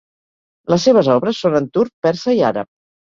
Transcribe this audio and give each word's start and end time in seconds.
Les 0.73 0.85
seves 0.87 1.09
obres 1.15 1.41
són 1.43 1.57
en 1.59 1.67
turc, 1.75 1.93
persa 2.07 2.35
i 2.41 2.43
àrab. 2.49 2.69